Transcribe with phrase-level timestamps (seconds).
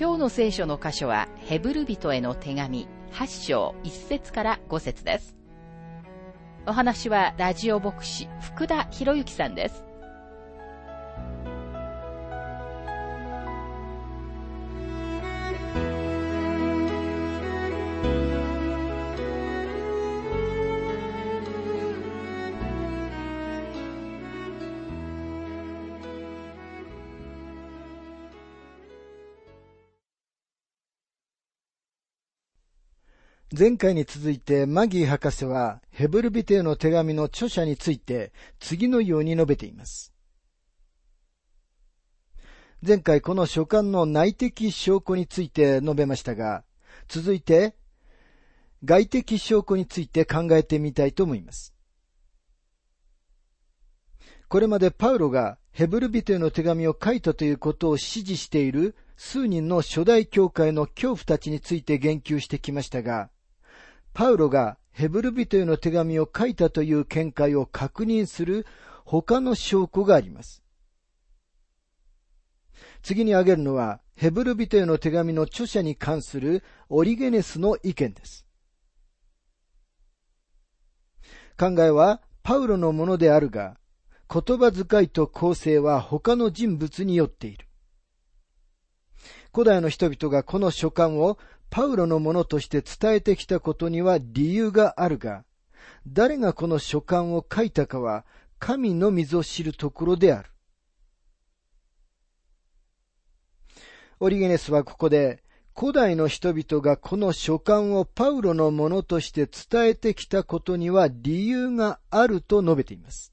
[0.00, 5.36] 今日の聖書の箇所はヘブル人への手紙8章1節から5節です。
[6.66, 9.89] お話はラジオ牧師福田博之さんです。
[33.60, 40.14] 前回に続いてマギー博士はヘブルビテへの手紙の著者について次のように述べています。
[42.80, 46.64] 前回この書簡の内的証拠について述べましたが、
[47.06, 47.76] 続いて
[48.82, 51.74] 外的証拠について考えてみたいと思います。
[54.48, 63.28] これまでパウロがヘブルビテへの手紙を書いたということを指示している数人の初代教会の恐怖たちについて言及してきましたが、
[64.12, 68.66] パウロがヘブル人への手紙を書いたという見解を確認する
[69.04, 70.62] 他の証拠があります。
[73.02, 78.44] 次に挙げるのは、ヘブル人への手紙の著者に関するオリゲネスの意見です。
[81.58, 83.78] 考えはパウロのものであるが、
[84.32, 87.66] 言葉遣いと構成は他の人物によっている。
[89.52, 91.38] 古代の人々がこの書簡を
[91.70, 95.44] パウロのものとして伝えてきたことには理由があるが、
[96.06, 98.24] 誰がこの書簡を書いたかは
[98.58, 100.50] 神のみぞ知るところである。
[104.18, 105.42] オリゲネスはここで、
[105.74, 113.32] 古代の人々がこの書簡をパウロのものとして伝えてきたことには理由があると述べています。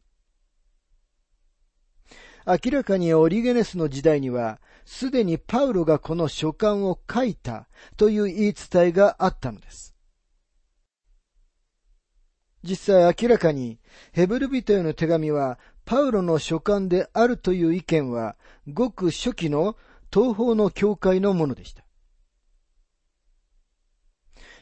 [2.45, 7.67] 明らかにオリゲネスの時代にはすでにパウロがこの書簡を書いた
[7.97, 9.93] という言い伝えがあったのです。
[12.63, 13.79] 実際明らかに
[14.13, 18.37] ヘブル人への手紙はパウロの書簡であるという意見は
[18.71, 19.75] ごく初期の
[20.11, 21.83] 東方の教会のものでした。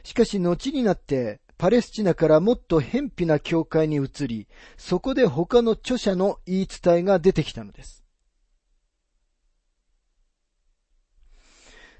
[0.02, 8.05] しかし後になってパレスチナからもっと偏僻な教会に移り、そこで他の著者の言い伝えが出てきたのです。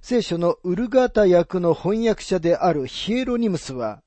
[0.09, 4.05] 聖書のウルガータ役の翻訳者であるヒエロニムスは、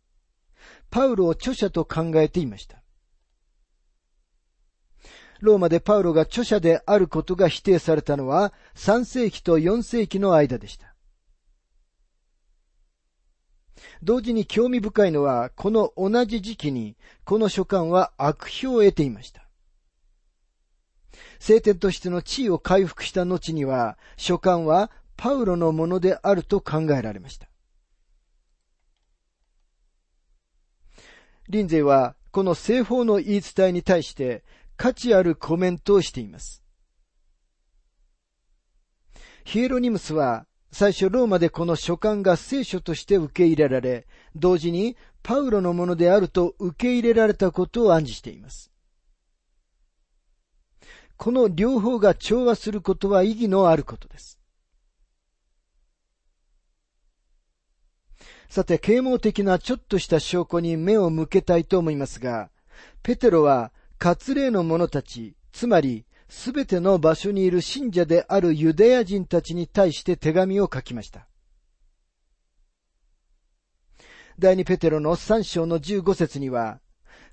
[0.90, 2.82] パウロを著者と考えていました。
[5.42, 10.96] ローマでパウロが著者であることが否定されたのは3世紀と4世紀の間でした。
[14.02, 16.96] 同時に興味深いのは、この同じ時期に、
[17.26, 19.50] この書簡は悪評を得ていました。
[21.40, 24.92] 聖典としての地位を回復した後には、書簡は
[25.22, 27.50] パウロのものであると考えられました。
[31.50, 34.46] リンゼイはこの西方の言い伝えに対して
[34.78, 36.64] 価値あるコメントをしています。
[39.44, 44.08] ヒエロニムスは最初ローマでこの書簡が聖書として受け入れられ、
[44.38, 48.72] 同時にパウロのものであると受け入れられたことを暗示しています。
[51.18, 54.39] この両方が調和することは意義のあることです。
[58.50, 62.50] さて、啓蒙的なちょっとした証拠に目を向けたいと思いますが、
[63.04, 71.28] ペテロは割礼の者たち、つまりすべての場所にいる信者であるユダヤ人たちに対して手紙を書きました。
[74.40, 76.80] 第二ペテロの三章の十五節には、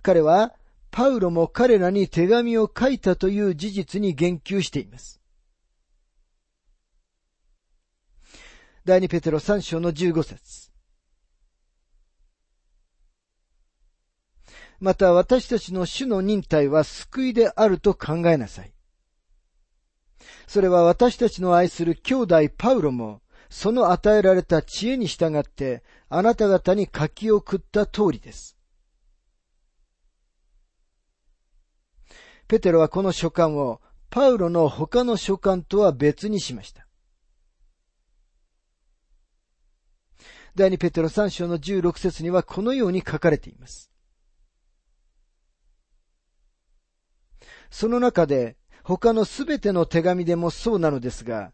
[0.03, 0.55] 彼は
[0.91, 5.21] パウロも彼らに手紙を書いたという事実に言及しています。
[8.85, 10.66] 第二ペテロ三章の十五節
[14.81, 18.73] また私たちの主の忍耐は救いであると考えなさい。
[20.47, 28.57] それは私たちの愛する兄弟パウロも、その与えられた知恵に従って、あなた方に書き送った通りです。
[32.49, 33.81] ペテロはこの書簡を、
[34.11, 36.87] パウロの他の書簡とは別にしました。
[40.55, 43.91] 第二ペテロ3章の16節にはこのように書かれています。
[47.71, 51.53] その中で他のすべての手紙でもそうなのですが、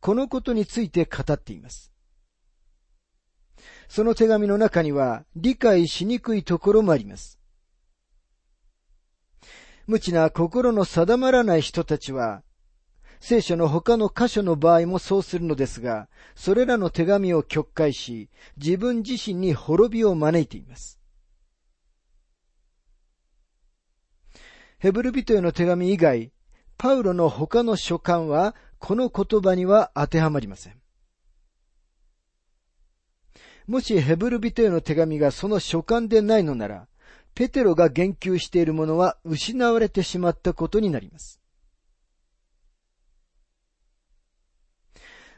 [0.00, 1.92] このことについて語っています。
[3.88, 7.38] その手紙の中には理解しにくいところもあります。
[9.86, 12.42] 無知な心の定まらない人たちは、
[13.20, 21.00] 聖書の他の箇所の場合もそうするのですが、それらの手紙を曲解し、自分自身に滅びを招いています。
[24.78, 26.32] ヘブル人への手紙以外、
[26.76, 30.80] パウロの他の書簡は、この言葉には当てはまりません。
[33.66, 36.88] もしヘブル人への手紙がその書簡でないのなら、
[37.34, 41.40] ペテロが言及しているものは失われてしまったことになります。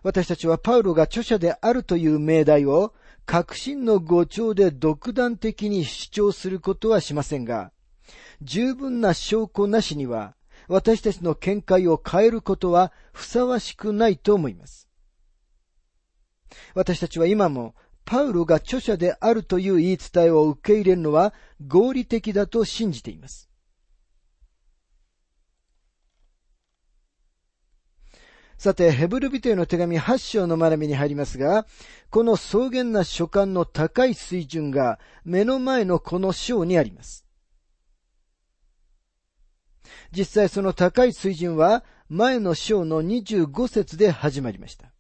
[0.03, 2.95] 私たちはパウロが著者であるという命題を
[3.25, 7.73] 確信の誤調で独断的に主張することはしませんが、
[8.43, 10.35] 十分な証拠なしには
[10.69, 14.89] 私たちの見解を変えることはふさわしくないと思います。
[16.75, 17.75] 私たちは今も
[18.05, 21.35] パウロが著者であるという言い伝えを受け入れるのは
[21.67, 23.49] 合理的だと信じています。
[28.59, 31.65] さて、ヘブル人への手紙8章の学びに入りますが、
[32.11, 37.28] この草原な書簡の高い水準が目の前のこの章にあります。
[40.11, 44.93] 実際その高い水準は前の章の25節で始まりました。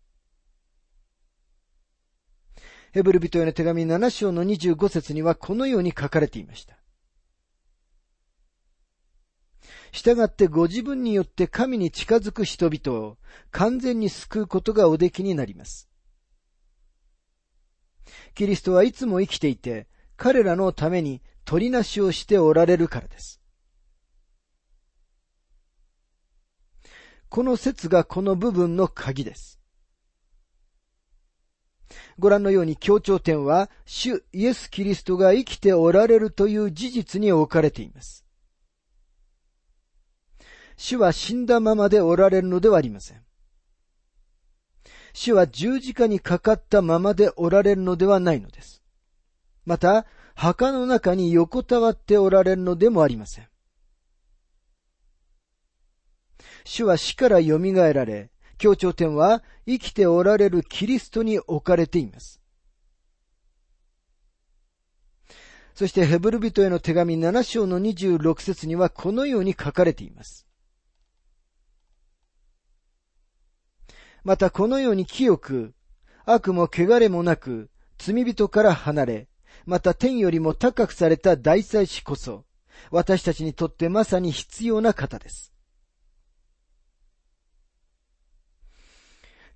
[2.92, 6.78] ヘブル人への手紙7章の25節にはこのように書かれていました。
[9.92, 13.18] 従ってご自分によって神に近づく人々を
[13.50, 15.88] 完全に救うことがおできになります。
[18.34, 23.40] キリストはいつも生きていて、彼らのために取りなしをしておられるからです。
[27.28, 29.58] この説がこの部分の鍵です。
[32.18, 38.24] ご覧のように強調点は、主イエス・キリストが生きておられるという事実に置かれています。
[40.76, 43.22] 主は死んだままでおられるのではありません。
[45.12, 48.82] 主は十字架にかかったままでおられるのではないのです。
[49.64, 53.48] また、墓の中に横たわっておられるのでもありません。
[56.68, 62.42] 主は死から蘇られ、協調点は生きておられるキリストに置かれています。
[65.74, 70.46] そしてヘブル人への手紙7章の26節にはこのように書かれています。
[74.22, 75.72] またこのように清く、
[76.26, 79.28] 悪も汚れもなく、罪人から離れ、
[79.64, 82.44] また天よりも高くされた大祭司こそ、
[82.90, 85.54] 私たちにとってまさに必要な方です。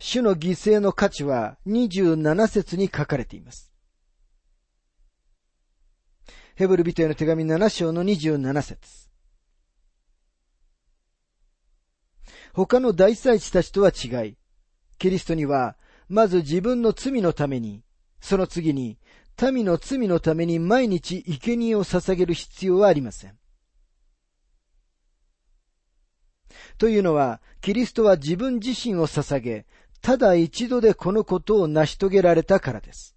[0.05, 3.73] 主の犠牲の価値は27節に書かれています。
[6.57, 9.09] ヘブル人への手紙7章の27節
[12.53, 14.37] 他の大祭司たちとは違い、
[14.99, 15.77] キリストには、
[16.09, 17.85] まず自分の罪のために、
[18.21, 18.99] その次に、
[19.41, 23.39] 民の罪のために毎日生贄を捧げる必要はありません。
[26.77, 29.65] というのは、キリストは自分自身を捧げ、
[30.03, 33.17] ただ一度でこのことを成し遂げられたからです。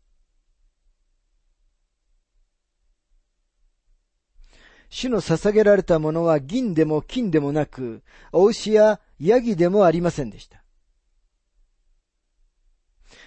[4.90, 10.64] 主の捧げられたものは銀でも金でもなく、お牛やヤギでもありませんでした。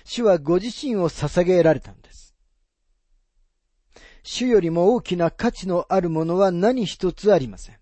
[0.05, 2.35] 主はご自身を捧げられたのです。
[4.23, 7.79] 主よりも大きな価値のあるものは何一つありません。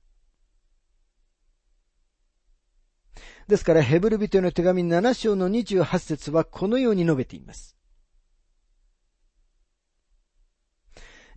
[3.48, 7.76] ですから、ヘブル人の手紙7章の28節はこのように述べています。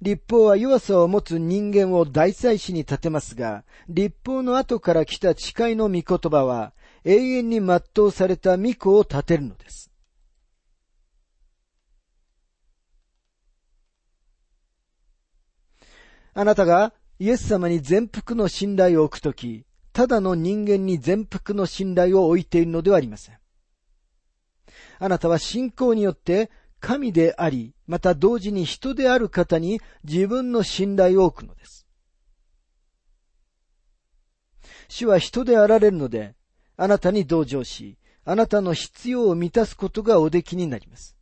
[0.01, 6.73] 立法は弱さを持つ人間を大祭司に立てますが、立法の後から来た誓いの御言葉は、
[7.03, 9.91] 永遠に全うされた御子を立てるのです。
[16.33, 19.65] あなたがイエス様に全幅の信頼を置くとき、
[19.99, 23.37] ただの人間に全幅の信頼を置いているのではありません。
[24.97, 31.85] あなたは信仰によって神であり、また同時に人である方に自分の信頼を置くのです。
[34.87, 36.33] 主は人であられるので、
[36.77, 41.17] あなたに同情し、あなたの必要を満たすことがおできになります。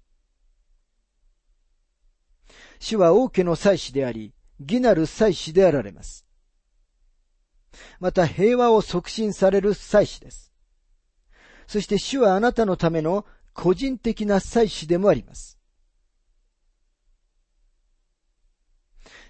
[2.77, 6.26] 主は王家の祭司であり、義なる祭司であられます。
[7.99, 10.51] また平和を促進される祭司です。
[11.67, 15.57] そして主はあなたのための個人的な祭司でもあります。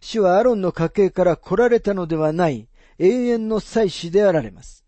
[0.02, 4.86] 主はアロンの家系から来られたのではない永遠の祭司であられます。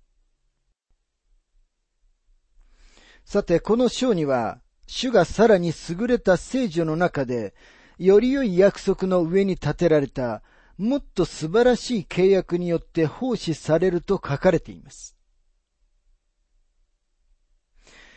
[3.26, 7.54] さて、この章には、主がさらに優れた聖女の中で、
[8.00, 10.42] より良い約束の上に立てられた、
[10.80, 15.18] もっと素晴らしい契約によって奉仕されると書かれています。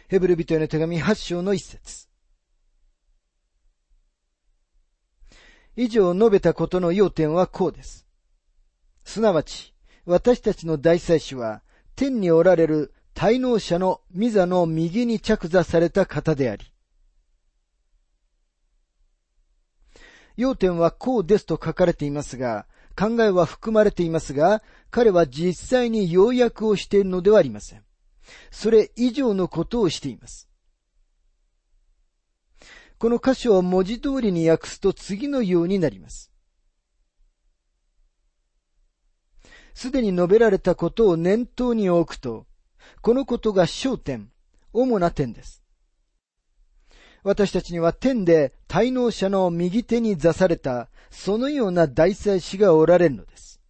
[0.06, 2.06] ヘブル人への手紙8章の一節。
[5.74, 8.06] 以上述べたことの要点はこうです。
[9.02, 11.62] すなわち、私たちの大祭司は、
[11.96, 16.72] 天におられる滞納者の御座の右に着座された方であり、
[20.36, 27.84] 要点はこうですと書かれていますが、考えは含まれていますが、彼は実際に要約をしているのではありません。
[28.50, 30.48] それ以上のことをしています。
[32.98, 36.30] この箇所を文字通りに訳すと次のようになります。
[39.74, 42.46] すでに述べられたことを念頭に置くと、
[43.00, 44.30] このことが焦点、
[44.72, 45.61] 主な点です。
[47.22, 53.60] 私たちには天で滞納者の右手に座された、そのような大祭司がおられるのです。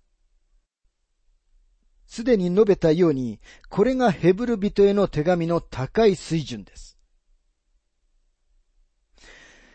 [2.06, 6.99] すでに述べたように、これがヘブル人への手紙の高い水準です。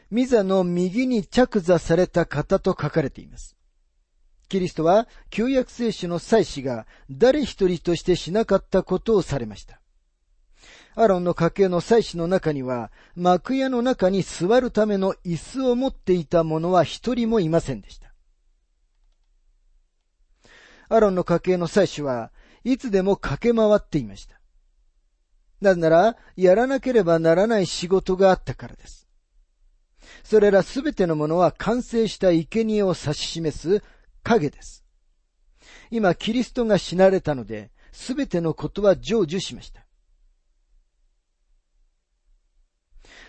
[0.10, 3.58] ミザの右に着座された方と書かれています。
[4.50, 9.82] キリストは旧約聖書の祭司が誰一人としてしなかったことをされました。
[11.00, 18.12] アロンの家系の祭司の中には、幕屋の中に座るための椅子を持っていた者は一人もいませんでした。
[20.90, 22.32] アロンの家系の祭司は
[22.64, 24.42] いつでも駆け回っていました。
[25.62, 29.08] なぜなら、やらなければならない仕事があったからです。
[30.24, 33.84] それらすべてのものは完成した生贄を指し示す
[34.24, 34.84] 影です。
[35.92, 39.87] 今、キリストが死なれたので、すべてのことは成就しました。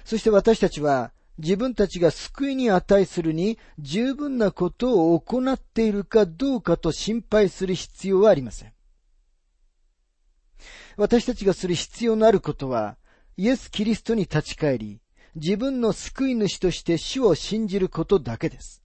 [0.08, 8.72] そして私たちは、自分たちが救いに値するに十分なことを行っているかどうかと心配する必要はありません。
[10.96, 12.96] 私たちがする必要のあることは、
[13.36, 15.02] イエス・キリストに立ち返り、
[15.34, 18.82] 自分の救い主として主を信じることだけです。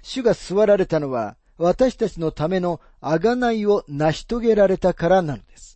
[0.00, 5.73] 主が座られたのは、私たちのための贖いを成し遂げられたからなのです。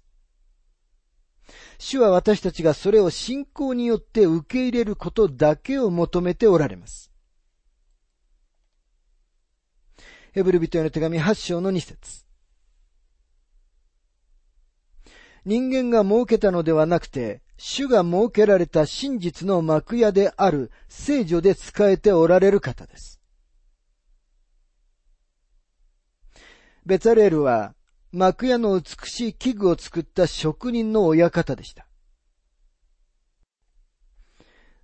[1.88, 7.10] 主は私たちがそれを信仰によって受け入れることだけを求めておられます。
[10.32, 12.26] ヘブル人への手紙8章の2節
[15.46, 23.18] 人間が設けたのではなくて、主が設けられた真実の幕屋である聖女で使えておられる方です。
[26.84, 27.74] ベツァレールは
[28.12, 31.86] 幕屋の美しい器具を作った職人の親方でした。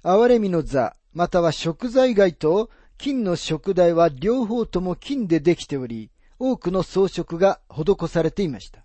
[0.02, 8.84] 憐れみの座、または食材街と金の食台は両方とも金でできており、多くの装飾が施されていました。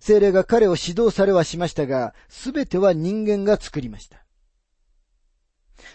[0.00, 4.24] 精霊が彼を指導されはしましたが、すべては人間が作りました。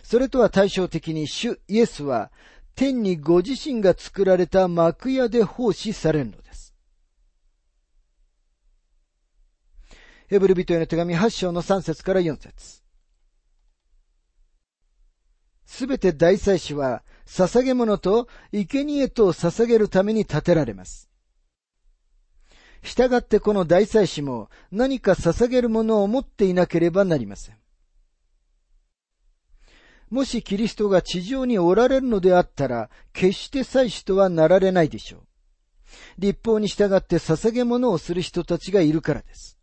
[0.04, 2.32] それとは対照的に主イエスは
[2.76, 6.74] 天にご自身が作られた幕屋で奉仕されるのです。
[10.28, 12.82] ヘブル人への手紙8章の3節から4節
[15.66, 21.10] すべて大祭司は、捧げ物と生贄とを捧げるために建てられます。
[22.84, 27.63] 従ってこの大祭司も何か捧げるものを持っていなければなりません。
[30.14, 35.22] もしキリストが地上におられるのであったら、決して祭司とはなられないでしょう。
[36.20, 39.58] 立法に従って捧げ物をする人たちがいるからです。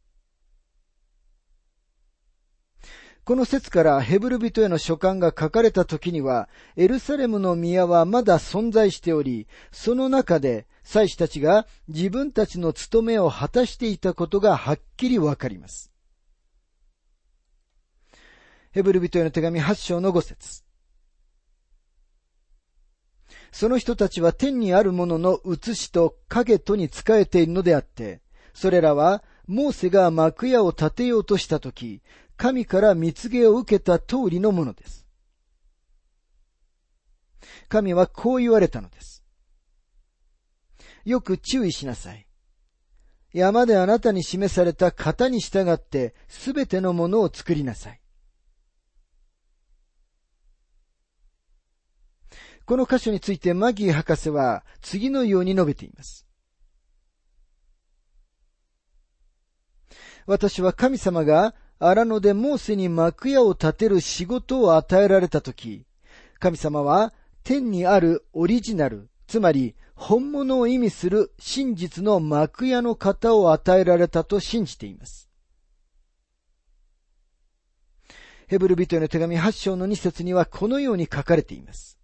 [3.23, 15.93] この説からヘブル人への書簡が書かれた時には、エルサレムの宮はまだ存在しており、その中で祭司たちが自分たちの務めを果たしていたことがはっきりわかります。
[18.73, 20.63] ヘブル人への手紙8章の5節
[23.51, 28.21] その人たちは天にあるものの写しと影とに仕えているのであって、
[28.55, 32.01] それらは、モーセが幕屋を建てようとしたとき、
[32.37, 35.05] 神から蜜げを受けた通りのものです。
[37.69, 39.25] 神はこう言われたのです。
[41.05, 42.29] よく注意しなさい。
[43.33, 48.00] 山であなたに示された型に従ってすべてのものを作りなさい。
[52.71, 56.25] この箇所についてマギー博士は次のように述べています。
[60.25, 65.85] 私は神様が荒野でモーセに幕屋を建てる仕事を与えられたとき、
[66.39, 67.13] 神様は
[67.43, 75.29] 天にあるオリジナル、つまり本物を意味する真実の幕屋の型を与えられたと信じています。
[78.47, 82.00] ヘブル人への手紙8章の2節にはこのように書かれています。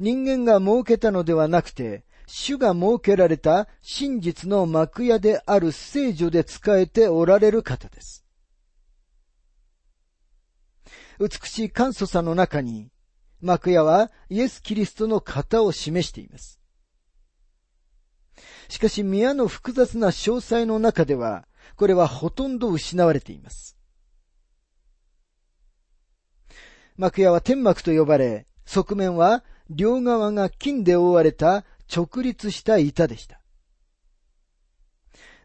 [0.00, 8.24] 人間が設けたのではなくて、主が設けられた真実の幕屋である聖女で仕えておられる方です。
[11.18, 12.90] 美しい簡素さの中に、
[13.42, 16.58] 幕屋はイエス・キリストの型を示しています。
[18.70, 23.76] しかし宮の複雑な詳細の中では、これはほとんど失われています。
[26.96, 33.40] 幕屋は天幕と呼ばれ、側面は両側が金で覆われた直立した板でした。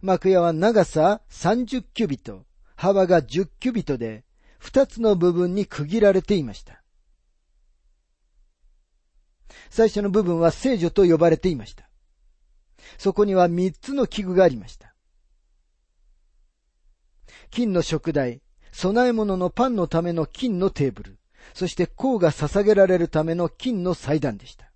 [0.02, 4.26] 幕屋は長さ30キュビト、幅が10キュビトで、
[4.58, 6.82] 二つの部分に区切られていました。
[9.70, 11.88] 最初の部分は聖女と呼ばれていました。
[12.98, 14.96] そこには三つの器具がありました。
[17.52, 21.20] 金の食台、供え物のパンのための金のテーブル、
[21.54, 24.72] そして香が捧げられるための金の祭壇でした。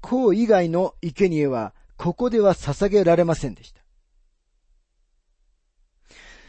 [0.00, 3.82] 香以外の生贄は、ここでは捧げられませんでした。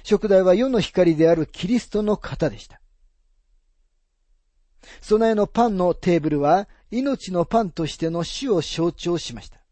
[0.04, 2.82] 食台は世の光であるキリストの型でした。
[5.02, 9.63] 備えのパンのテーブルは命のパンとしての死を象徴しました。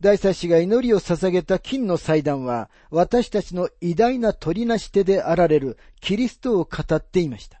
[0.00, 7.60] 大祭司が祈りを捧げた金の祭壇は、私たちの偉大な取りなし手であられるキリストを語っていました。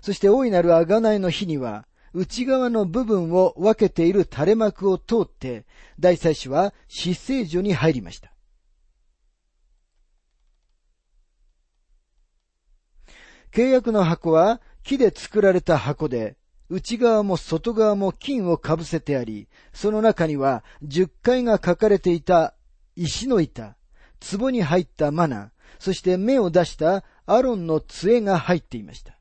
[0.00, 5.66] そして大いなる贖いの日には、内側の部分を分けている垂れ幕を通って、
[6.00, 8.32] 大祭司は死聖所に入りました。
[13.52, 16.36] 契約の箱は木で作られた箱で、
[16.70, 22.54] 内側も外側も金をかぶせてあり、その中には十回が書かれていた
[22.94, 23.76] 石の板、
[24.38, 29.18] 壺に入ったマナ、そして目を出したアロンの杖が入っていました。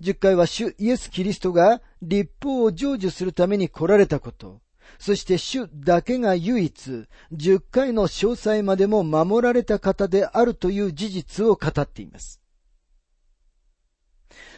[0.00, 4.60] 十回は主イエス・キリストが立法を成就するために来られたこと、
[4.98, 12.43] そして主だけが唯一、十回の詳細までも守られた方であるという事実を語っています。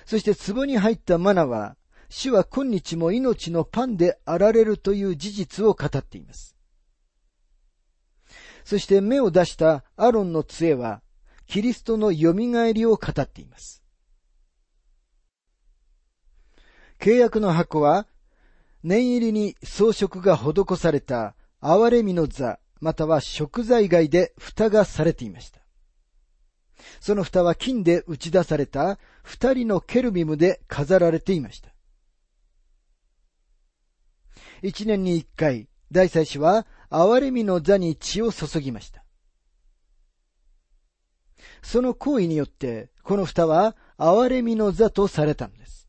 [0.06, 1.76] そして壺に入ったマナは、
[2.08, 6.56] 主は今日も命のパンであられるという事実を語っています。
[8.64, 11.02] そして目を出したアロンの杖は、
[11.48, 12.32] キリストの蘇
[12.72, 13.82] りを語っています。
[17.00, 18.06] 契約の箱は、
[18.84, 25.65] 念入りに装飾が施された憐れみの座、または食材外で蓋がされていました。
[27.00, 31.70] その蓋は金で打ち出された二人のケルビムで飾られていました。
[34.62, 39.04] 一年に一回、大祭司は憐れみの座に血を注ぎました。
[41.62, 45.88] その行為によって、この蓋は憐れみの座とされたのです。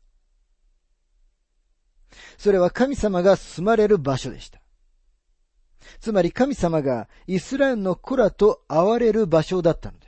[2.36, 4.60] それは神様が住まれる場所でした。
[6.00, 10.07] つまり神様がイスラエルの子らと会われる場所だったので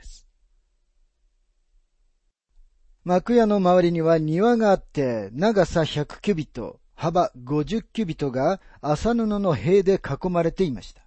[3.03, 11.01] 幕屋の周りには庭があって、長さ100キュビット、幅50キュビットが麻布の塀で囲まれていました。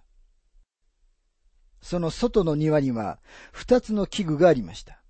[1.81, 3.19] その外の庭には
[3.53, 5.01] 二つの器具がありました。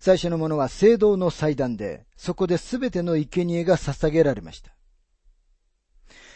[0.00, 4.74] 最初のものは聖堂の祭壇で、そこで全ての生贄が捧げられました。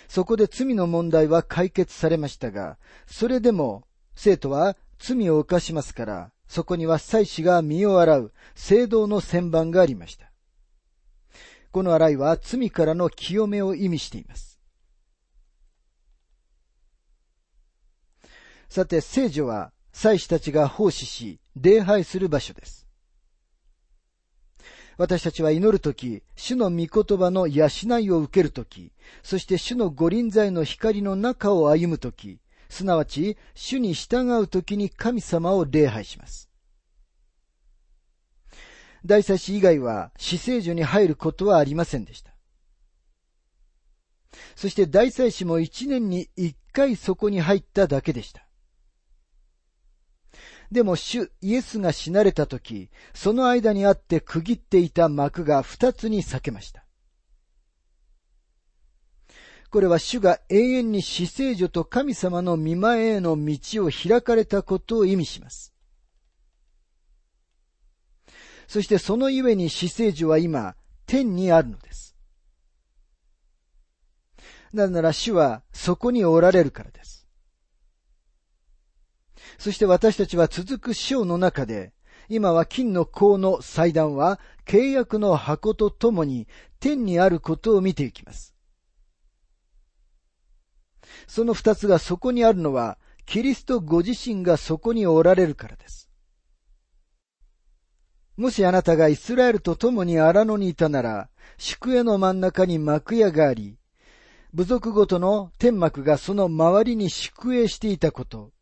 [0.07, 3.83] そこで罪の問題は解決されましたが、それでも
[4.15, 10.33] 生徒は罪を犯しますから、そこには祭司が身を洗う聖堂の旋盤がありました。
[11.71, 14.59] この洗いは罪からの清めを意味しています。
[18.69, 22.87] さて、聖女は祭司たちが奉仕し、礼拝する場所です。
[24.97, 27.69] 私たちは祈るとき、主の御言葉の養
[28.01, 36.49] いを受けるとき、そして主の御臨在の光の中を歩むとき、すなわち主に従うときに神様を礼拝します。
[39.05, 42.35] 大祭司以外は死聖所に入ることはありませんでした。
[44.57, 48.47] そして大祭司も一年に一回そこに入っただけでした。
[50.71, 56.85] でも主イエスが死なれた時、その間にあって区切っていた幕が二つに裂けました。
[59.71, 65.75] これは主が永遠に死聖女と神様の見前への道を開かれたことを意味します。
[68.67, 70.75] そしてそのゆえに死聖女は今、
[71.07, 72.17] 天にあるのです。
[74.73, 77.27] なぜなら主はそこにおられるからです。
[79.59, 81.93] そして私たちは続く章の中で、
[82.29, 86.47] 今は金の甲の祭壇は契約の箱とともに
[86.79, 88.58] 天にあることを見ていきます。
[91.29, 96.11] その二つがそこにあるのは、キリストご自身がそこにおられるからです。
[98.37, 103.77] もしあなたがイスラエルと共に荒野にいたなら、宿営の真ん中に幕屋があり、
[104.55, 108.53] 部族ごとの天幕がその周りに宿営していたこと。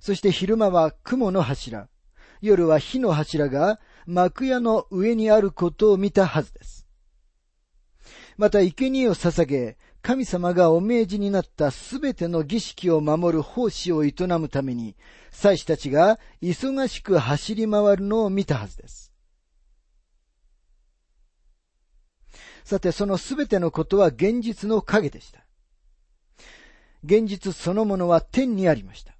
[0.00, 1.88] そして昼間は雲の柱、
[2.40, 6.86] 夜は火の柱が幕屋の上にあることを見たはずです。
[8.38, 14.96] また生贄を捧げ、神様がお命じになったすべての儀式を守る奉仕を営むために、
[15.30, 19.12] 祭司たちが忙しく走り回るのを見たはずです。
[22.64, 25.44] さて、そのすべてのことは現実の影でした。
[27.04, 29.14] 現実そのものは天にありました。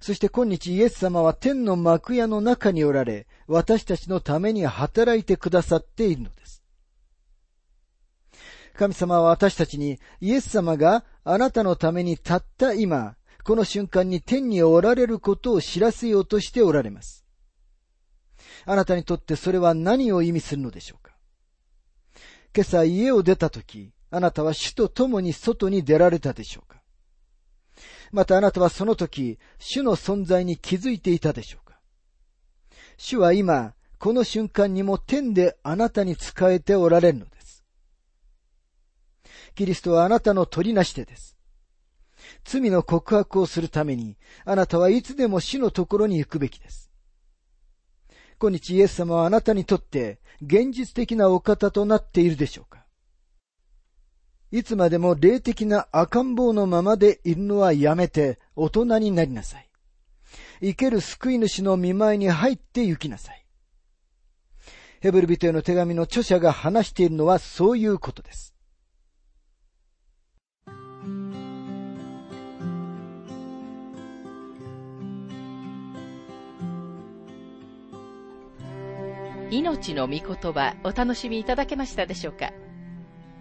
[0.00, 6.41] そして今日イエス様は天の幕屋の中におられ、私たちのために働いてくださっているのです。
[8.74, 17.24] 神様は私たちにイエス様があなたのためにたった今、この瞬間に天におられることを知らせようとしておられます。
[18.64, 21.12] あなたにとってそれは何を意味するのでしょうか？
[22.54, 26.80] 今朝家を出たとき、あなたは主と共に外に出られたでしょうか？
[28.12, 31.78] またあなたはその時、主の存在に気づいていたでしょうか？
[32.96, 37.41] 主は今、この瞬間にも天であなたに仕えておられるのです。
[39.54, 41.36] キリストはあなたの取りなし手です。
[42.44, 46.90] 罪の告白をするために、あなたはいつでも死のところに行くべきです。
[48.42, 52.84] 今日イエス様はあなたにとって現実的なお方となっているでしょうか
[54.50, 59.68] いつまでも霊的な赤ん坊のままでいるのはやめて大人になりなさい。
[60.60, 63.46] 生ける救い主の見舞いに入って行きなさい。
[65.00, 68.51] ヘブル人への手紙の著者が話しているのはそういうことです。
[79.52, 80.22] 命の御言
[80.54, 82.54] 葉お楽しみいただけましたでしょうか？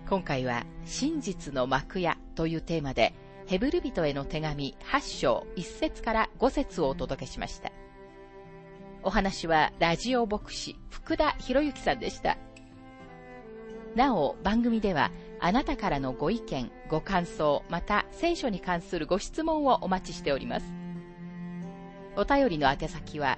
[0.09, 3.13] 今回は真実の幕屋というテーマで
[3.47, 7.71] ヘブル人への手紙8章1節から5節をお届けしました。
[9.03, 12.37] お話はラジオ牧師福田博之さんでした。
[13.95, 20.65] なお番組ではあなたからのご意見、ご感想、また聖書に関するご質問をお待ちしております。
[22.17, 23.37] お便りの宛先は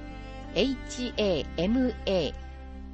[0.53, 1.93] hama